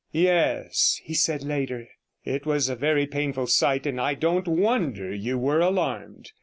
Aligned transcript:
'Yes,' 0.11 0.99
he 1.03 1.13
said 1.13 1.43
later, 1.43 1.87
'it 2.25 2.43
was 2.43 2.69
a 2.69 2.75
very 2.75 3.05
painful 3.05 3.45
sight, 3.45 3.85
and 3.85 4.01
I 4.01 4.15
don't 4.15 4.47
wonder 4.47 5.13
you 5.13 5.37
were 5.37 5.59
alarmed. 5.59 6.31